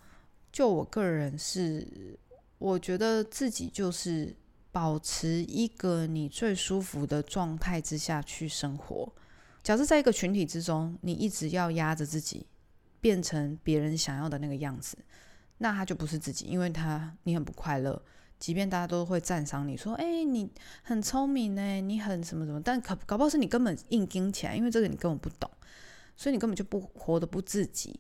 [0.51, 2.17] 就我个人是，
[2.63, 4.37] 我觉得自己就是
[4.71, 9.13] 保持一个你最舒服的状态之下去生活。
[9.65, 12.47] 假设在一个群体之中，你一直要压着自己
[13.01, 14.97] 变成别人想要的那个样子，
[15.59, 18.01] 那他就不是自己，因为他你很不快乐。
[18.39, 20.49] 即便大家都会赞赏你说，哎，你
[20.85, 25.51] 很聪明呢，你很什么什么，但搞搞不好是你根本硬盯起来，因为这个你根本不懂，
[26.17, 27.99] 所以你根本就不活得不自己。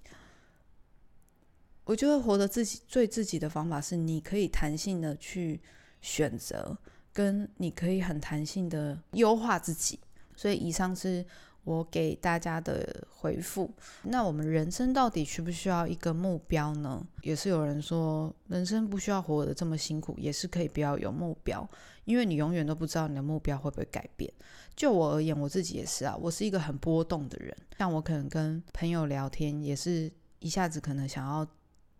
[1.84, 5.60] 我觉得活得自己最自己的方法是，你可以弹性的去
[6.00, 6.76] 选择，
[7.12, 9.98] 跟你可以很弹性的优化自己。
[10.36, 11.24] 所以以上是
[11.64, 13.70] 我给大家的回复。
[14.02, 17.06] 那我们人生到底需不需要一个目标呢？
[17.22, 21.68] 也是有人说，人生不需要活得这么辛苦，也是可以不要有目标，
[22.04, 24.32] 因为你永远都不知道你的目标会不会改变。
[24.74, 27.54] 就我而言，我自己也是啊，我是一个很波动的人。
[27.76, 31.46] 像我可能跟朋友聊天，也是一下子可能想要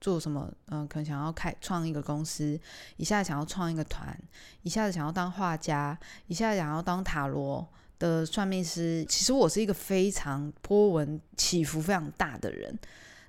[0.03, 2.61] 做什么，嗯，可能想要开创一个公司，
[2.99, 4.15] 一下子想要创一个团，
[4.61, 7.67] 一下子想要当画家，一下子想要当塔罗。
[7.99, 12.77] 的算命师，其实我是一个非常波纹起伏非常大的人，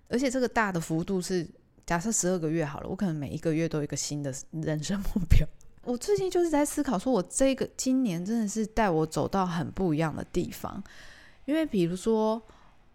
[0.09, 1.47] 而且这个大的幅度是
[1.85, 5.47] 假设十二个月好了，我可能每一个月都有一个新的人生目标。
[5.83, 10.83] 我最近就是在思考，说我这个今年真的是带我走到很不一样的地方，
[11.45, 12.41] 因为比如说，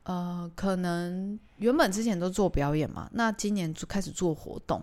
[0.08, 4.82] 呃，可能原本之前都做表演嘛，那今年就开始做活动。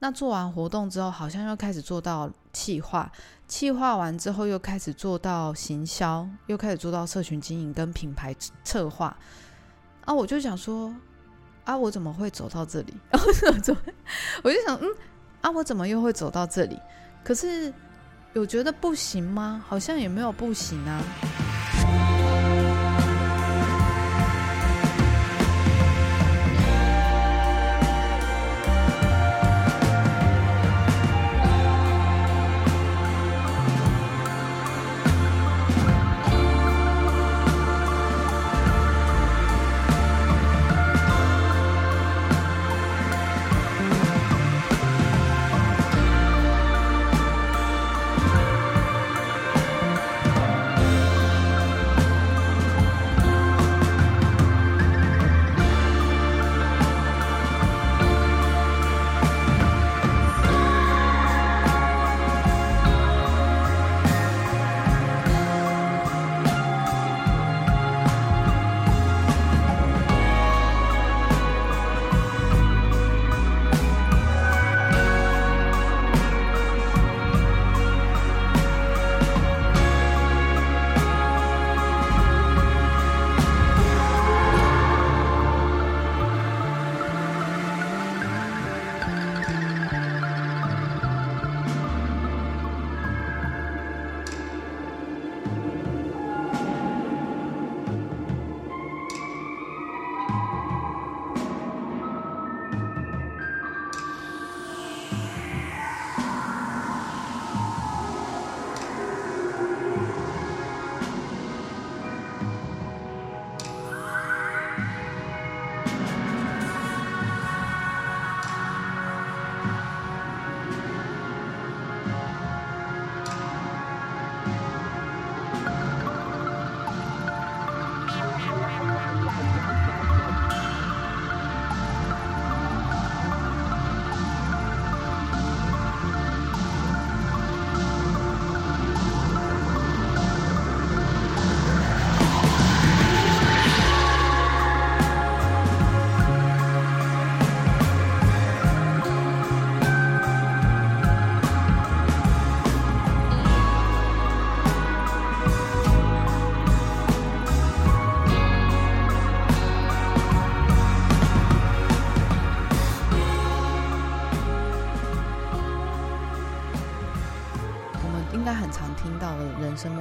[0.00, 3.10] 那做完活动之后，好像又开始做到企划，
[3.48, 9.16] 企划完之后又开始做到行销，又开始做到社群经营跟品牌策划。
[10.04, 10.94] 啊，我就想说，
[11.64, 12.92] 啊，我怎么会走到这里？
[14.44, 14.86] 我就想，嗯，
[15.40, 16.78] 啊，我怎么又会走到这里？
[17.24, 17.72] 可是
[18.34, 19.64] 有觉得不行吗？
[19.66, 21.02] 好像也没有不行啊。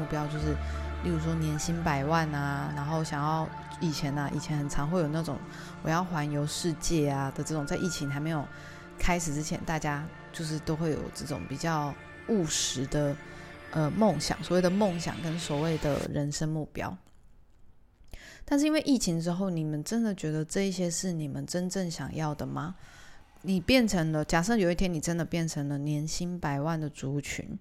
[0.05, 0.53] 目标就是，
[1.03, 5.35] 例如说年薪百万啊，然后想要以前呢，以前很常会有那种
[5.81, 8.45] 我要环游世界啊的这种，在疫情还没有
[8.99, 11.91] 开始之前，大家就是都会有这种比较
[12.27, 13.15] 务实的
[13.71, 16.95] 呃梦想，所谓的梦想跟所谓的人生目标。
[18.45, 22.75] 但是因为疫情之后，你们真的觉得这一些是你们真正想要的吗？
[23.41, 27.57] 你变成了，假设有一天你真的变成了年薪百万的族群。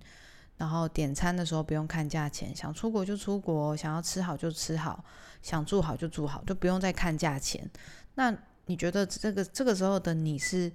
[0.57, 5.05] 然后点餐的时候不用看价钱，想出国就出国，想要吃好就吃好，
[5.43, 7.69] 想住好就住好，就不用再看价钱。
[8.15, 8.35] 那
[8.67, 10.71] 你觉得这个这个时候的你是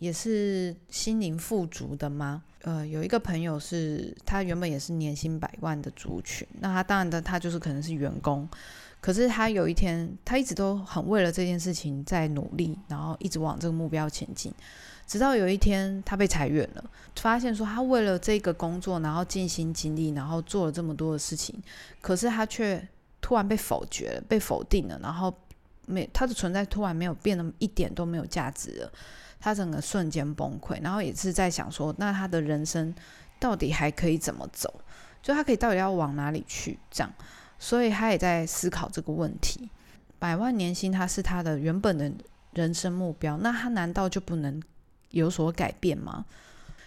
[0.00, 2.42] 也是心灵富足的吗？
[2.62, 8.46] 呃，有一个朋友是他原本也是年薪百万的族群，那他当然的他就是可能是员工，
[9.00, 14.52] 可是他有一天他一直都很为了这件事情在努力，然后一直往这个目标前进。
[15.10, 16.84] 直到有一天，他被裁员了，
[17.16, 21.60] 发现说他为了这个工作，然后尽心尽力，然后做了这么多的事情，
[22.00, 22.80] 可是他却
[23.20, 25.36] 突然被否决了，被否定了，然后
[25.86, 28.92] 没他的存在突然没有变得一点都没有价值了，
[29.40, 32.94] 他整个瞬间崩溃，然后也是在想说，那他的人生
[33.40, 34.72] 到底还可以怎么走？
[35.20, 36.78] 就他可以到底要往哪里去？
[36.88, 37.12] 这样，
[37.58, 39.70] 所以他也在思考这个问题。
[40.20, 42.12] 百万年薪他是他的原本的
[42.52, 44.62] 人生目标，那他难道就不能
[45.10, 46.24] 有所改变吗？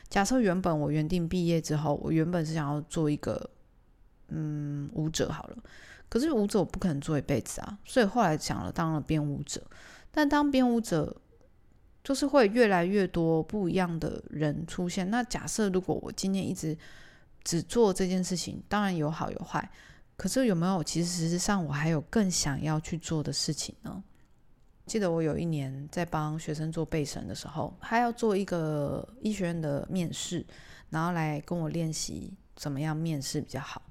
[0.09, 3.49] 假设原本我原定毕业之后，我原本是想要做一个
[4.27, 5.57] 嗯舞者好了，
[6.07, 9.61] 可是舞者我不可能做一辈子啊，所以后来想了当了编舞者，
[10.11, 11.15] 但当编舞者
[12.03, 15.09] 就是会越来越多不一样的人出现。
[15.09, 16.77] 那假设如果我今天一直
[17.43, 19.67] 只做这件事情，当然有好有坏，
[20.15, 24.03] 可是有没有其实事实上我还有更想要去做的事情呢？
[24.85, 30.45] 记得我有一年在帮学生做背审的时候，他要做一个医学院的面试，
[30.89, 33.81] 然后来跟我练习怎么样面试比较好。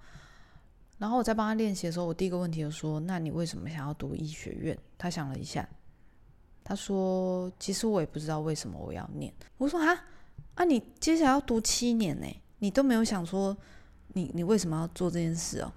[0.99, 5.69] 然后我在帮他练习的时候，我第一个问题就说：“那你为什么想要读医学院？”他想了一下，
[6.63, 10.05] 他说：“其实我也不知道为什么我要念。”我说：“啊
[10.55, 12.27] 啊，你接下来要读七年呢，
[12.59, 13.57] 你都没有想说
[14.09, 15.73] 你你为什么要做这件事哦？”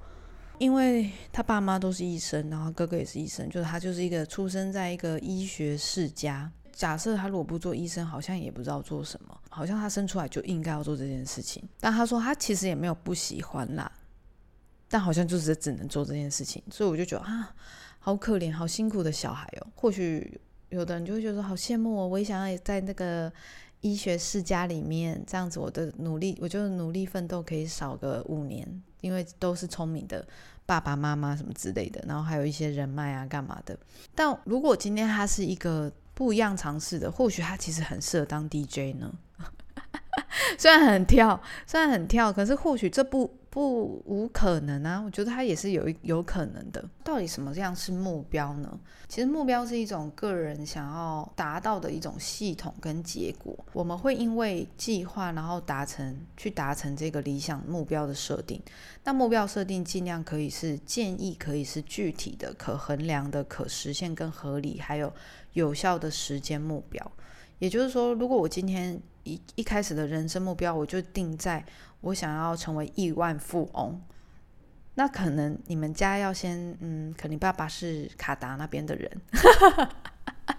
[0.58, 6.52] 因为他爸妈都是医生，然后哥哥也是医生，就是他就是一个出生在一个医学世家。
[6.72, 11.64] 假设他如果不做医生，好像也不知道做什么，好像他生出来就应该要做这件事情。
[11.80, 13.90] 但他说他其实也没有不喜欢啦，
[14.90, 16.62] 但好像就是只能做这件事情。
[16.70, 17.56] 所以我就觉得啊，
[18.00, 19.68] 好可怜，好辛苦的小孩哦。
[19.74, 20.38] 或许
[20.68, 23.32] 有的人就会觉得好羡慕哦，我也想要在那个
[23.86, 28.82] 医学世家里面这样子，我的努力，我就努力奋斗可以少个五年。
[29.02, 30.26] 因为都是聪明的
[30.66, 33.78] 爸爸妈妈什么之类的，然后还有一些人脉啊，干嘛的。
[34.16, 39.14] 但如果今天他是一个不一样尝试的，或许他其实很适合当 DJ 呢。
[40.58, 43.38] 虽然很跳，虽然很跳，可是或许这不。
[43.56, 46.84] 不无可能啊，我觉得它也是有有可能的。
[47.06, 48.78] 到底什么样是目标呢？
[49.08, 53.58] 其实目标是一种个人想要达到的一种系统跟结果。
[53.72, 58.62] 我们会因为计划，然后达成去达成这个理想目标的设定。
[59.06, 65.14] 那目标设定尽量可以是建议，可以是具体的、可衡量的、可实现、更合理，还有
[65.54, 67.10] 有效的时间目标。
[67.60, 71.66] 也就是说，如果我今天一一开始的人生目标，我就定在。
[72.06, 74.00] 我想要成为亿万富翁，
[74.94, 79.12] 那可能你们家要先，嗯，可能爸爸是卡达那边的人，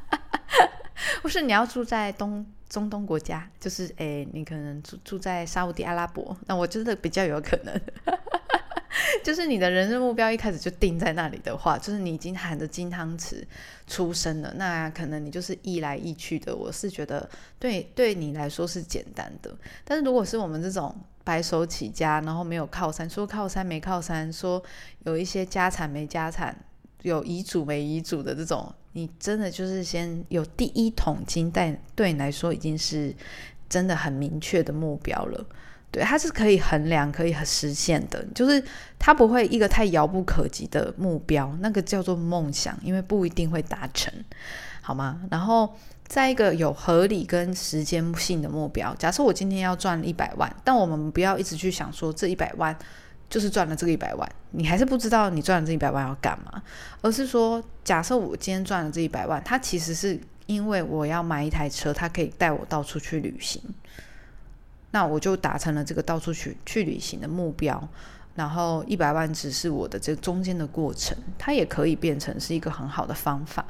[1.22, 7.80] 不是你要住在东中东国家，就是诶，你可能住住在沙地阿拉伯，那我觉得比较有可能。
[9.22, 13.42] 就是你的人生目标一开始就定在那里的话，就是你已经含着金汤匙
[13.86, 16.54] 出生了，那可能你就是易来易去的。
[16.54, 17.28] 我是觉得
[17.58, 20.94] 对对你来说是简单的，但是如果是我们这种
[21.24, 24.62] 白手起家，然后没有靠山，说靠山没靠山，说
[25.04, 26.56] 有一些家产没家产，
[27.02, 33.14] 有遗嘱没遗嘱的这种，你真的就是先有第一桶金，但对你来说已经是
[33.68, 35.44] 真的很明确的目标了。
[35.90, 38.62] 对，它是可以衡量、可以实现的，就是
[38.98, 44.12] 它不会一个太遥不可及的目标，那个叫做梦想，因为不一定会达成，
[44.82, 45.20] 好吗？
[45.30, 45.74] 然后
[46.06, 52.76] 在一个有合理跟时间性的目标，假设我今天要赚一百万，但我们不要一直去想说这一百万
[53.30, 56.62] 就是赚了这个一百万，你还是不知道你赚了这一百万要干嘛，
[57.00, 63.62] 而是说，假设我今天赚了这一百万，它其实是因为我要买一台车，它可以带我到处去旅行。
[64.96, 67.86] 那我就达成了这个到处去去旅行的目标，
[68.34, 73.62] 然后一百万只是我的这中间的过程，它也可以变成是一个很好的方法。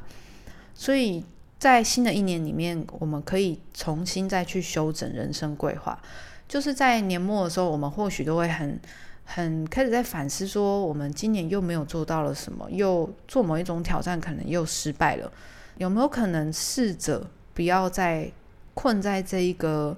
[0.73, 1.21] 所以
[1.59, 6.01] 在新的一年里面，我们可以重新再去修整人生规划。
[6.47, 8.79] 就是在年末的时候，我们或许都会很
[9.25, 15.29] 很开始在反思，说我们今年又没有做到了什么，又做某一种挑战可能又失败了，
[15.75, 18.31] 有没有可能试着不要再
[18.73, 19.97] 困在这一个？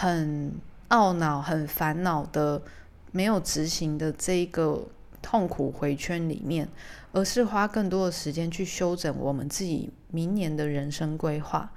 [0.00, 0.52] 很
[0.90, 2.62] 懊恼、很烦恼的，
[3.10, 4.86] 没有执行的这一个
[5.20, 6.68] 痛苦回圈里面，
[7.10, 11.72] 而是花更多的时间去修整我们自己明年的人生规划。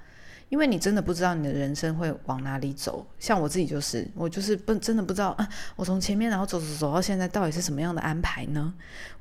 [0.50, 3.04] 因为你真的不知道你的人生会往哪里走。
[3.18, 8.72] 像我自己就是，我就是不真的不知道啊，我从前面然后走走走到现在，到底是什么样的安排呢？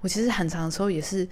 [0.02, 1.28] 我其实很长的时候也是，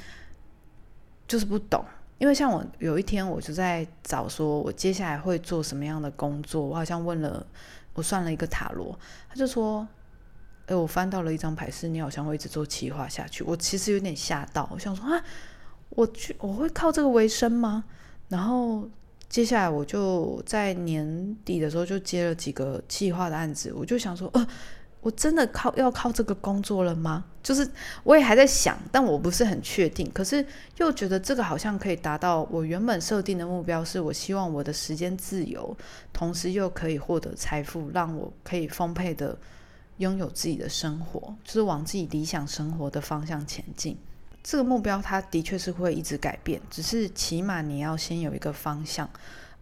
[1.28, 1.86] 就是不懂。
[2.20, 6.62] 因为像我有一天，我就在找说，我接下来会做什么样的工作。
[6.62, 7.44] 我好像问了，
[7.94, 8.98] 我算了一个塔罗，
[9.30, 9.88] 他就说
[10.68, 15.24] ：“哎，我翻到了一张牌，是你好像会一直做企划下去。”我其实有点吓到，我想说啊，
[15.90, 17.86] 我去，我会靠这个为生吗？
[18.28, 18.90] 然后
[19.30, 24.48] 接下来我就在年底的时候就接了几个企划的案子，我就想说，呃。
[25.02, 27.24] 我真的靠要靠这个工作了吗？
[27.42, 27.68] 就是
[28.04, 30.12] 我也还在想，但我不是很确定。
[30.14, 30.46] 可是
[30.78, 35.76] 又觉得这个好像可以达到我原本设定的目标，是我希望我的时间自由，
[36.12, 39.38] 同时又可以获得财富，让我可以丰沛的
[39.98, 43.98] 拥有自己的生活，就是往自己理想生活的方向前进。
[44.44, 49.10] 这个目标它的确是会一直改变，只是起码你要先有一个方向，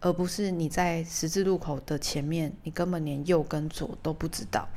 [0.00, 4.68] 而不是你在十字路口的前面，你根本连右跟左都不知道。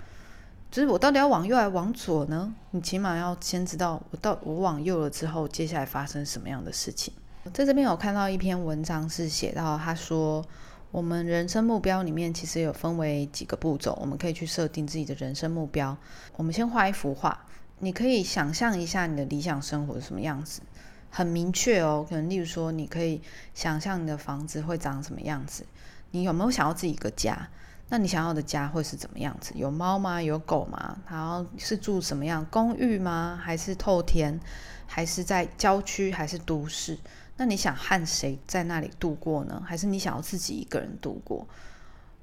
[0.71, 2.55] 就是我到底要往右还往左呢？
[2.71, 7.13] 你起码要先知道我到我往右了之后，接下来发生什么样的事情。
[7.53, 10.41] 在这边有看到一篇文章是写到，他说
[10.89, 15.97] 我们人生目标里面其实有分为几个步骤，我们可以去设定自己的人生目标。
[16.37, 17.45] 我们先画一幅画。
[17.79, 20.61] 你可以想象一下你的理想生活是什么样子，
[21.09, 22.05] 很明确哦。
[22.07, 23.21] 可能例如说，你可以
[23.53, 25.65] 想象你的房子会长什么样子。
[26.11, 27.49] 你有没有想要自己一个家？
[27.93, 29.51] 那你想要的家会是怎么样子？
[29.53, 30.21] 有猫吗？
[30.21, 30.97] 有狗吗？
[31.09, 32.45] 然后是住什么样？
[32.49, 33.37] 公寓吗？
[33.43, 34.39] 还是透天？
[34.87, 36.09] 还是在郊区？
[36.09, 36.97] 还是都市？
[37.35, 39.61] 那你想和谁在那里度过呢？
[39.67, 41.45] 还是你想要自己一个人度过？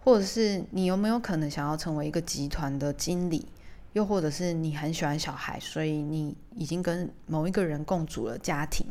[0.03, 3.47] 或者是你有没有可能想要成为一个集团的经理？
[3.93, 8.87] 又或者是你很喜欢小孩，所以你已经跟某一个人共组了家庭。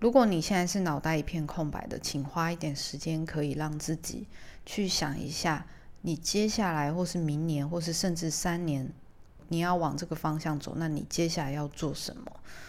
[0.00, 4.26] 如果你现在是脑袋一片空白的，请花一点时间，可以让自己
[4.66, 5.66] 去想一下，
[6.02, 8.90] 你接下来或是明年，或是甚至三年，
[9.48, 12.24] 你要往这个方向走，那你接下来要做什么？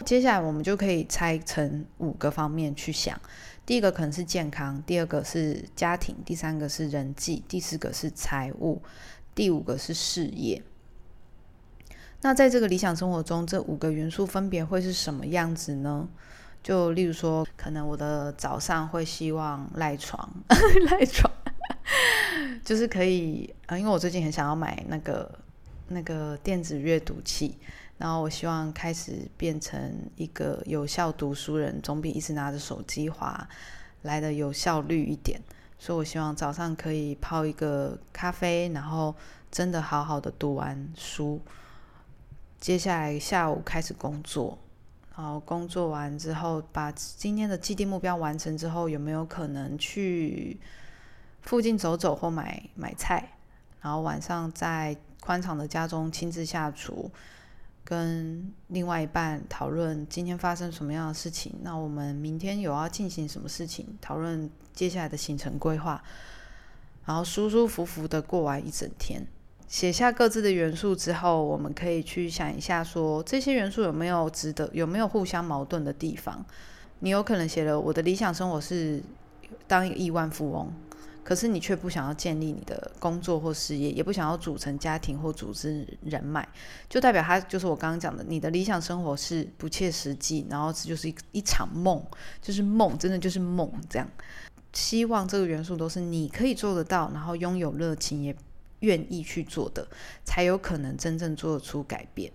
[0.05, 3.19] 接下来我们就可以拆成五个方面去想。
[3.65, 8.81] 第一个可能是健康，第二个是家庭，第三个是人际，第四个是财务，
[9.33, 10.61] 第五个是事业。
[12.21, 16.07] 那在这个理想生活中，这五个元素分别会是什么样子呢？
[16.63, 20.27] 就例如说，可能我的早上会希望赖床，
[20.89, 21.31] 赖床，
[22.65, 25.39] 就是可以啊，因为我最近很想要买那个
[25.87, 27.57] 那个电子阅读器，
[27.97, 33.47] 然后我希望开始变成一个有效读书人，总比一直拿着手机划
[34.01, 35.39] 来的有效率一点。
[35.77, 39.13] 所以我希望早上可以泡一个咖啡，然后
[39.51, 41.39] 真的好好的读完书。
[42.59, 44.57] 接下来下午开始工作，
[45.15, 50.57] 然后工作完之后，把今天的既定目标完成之后，有没有可能去
[51.45, 53.31] 附近走走或买买菜？
[53.81, 57.09] 然后晚上在宽敞的家中亲自下厨，
[57.83, 61.53] 跟另外一半讨论今天发生什么样的事情。
[61.61, 63.85] 那我们明天有要进行什么事情？
[64.01, 66.03] 讨论接下来的行程规划，
[67.05, 69.25] 然后舒舒服服的过完一整天。
[69.67, 76.43] 写下各自的元素之后，我们可以去想一下，说这些元素有没有值得，有没有互相矛盾的地方？
[76.99, 79.03] 你有可能写了我的理想生活是
[79.67, 80.71] 当一个亿万富翁，
[81.25, 86.47] 可是你却不想要建立你的工作或事业，也不想要组成家庭或组织人脉，
[86.87, 92.01] 就代表他就是我刚刚讲的，你的理想生活是不切实际，然后这就是一一场梦，
[92.41, 93.69] 就是梦，真的就是梦。
[93.89, 94.07] 这样，
[94.71, 98.33] 希望这个元素都是你可以做得到，然后拥有热情也。
[98.81, 99.87] 愿意去做的，
[100.25, 102.31] 才有可能真正做出改变。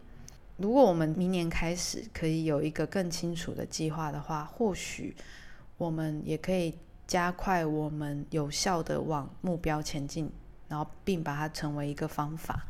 [0.56, 5.14] 如果我们明年开始可以有一个更清楚的计划的话，或许
[5.76, 6.74] 我们也可以
[7.10, 10.30] 加快我们有效的往目标前进，
[10.68, 12.68] 然后并把它成为一个方法。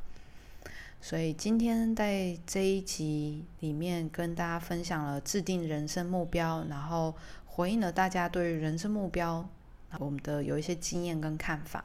[0.99, 7.14] 所以今天在这一集里面跟大家分享了制定人生目标，然后
[7.45, 9.47] 回应了大家对于人生目标
[9.99, 11.84] 我们的有一些经验跟看法。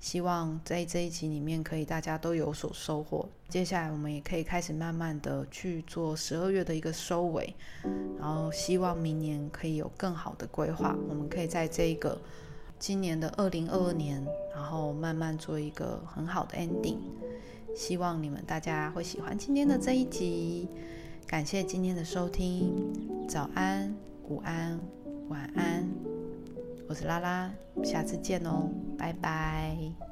[0.00, 3.28] 希望在这一集里面，可以大家都有所收获。
[3.50, 7.54] 接下来我们也可以开始慢慢的去做十二月的一个收尾，
[8.18, 10.96] 然后希望明年可以有更好的规划。
[11.06, 12.18] 我们可以在这一个
[12.78, 14.24] 今年的二零二二年，
[14.54, 16.96] 然后慢慢做一个很好的 ending。
[17.76, 20.66] 希望你们大家会喜欢今天的这一集。
[21.26, 22.72] 感谢今天的收听，
[23.28, 23.94] 早安、
[24.28, 24.80] 午安、
[25.28, 26.19] 晚安。
[26.90, 27.48] 我是拉拉，
[27.84, 28.68] 下次见哦，
[28.98, 30.09] 拜拜。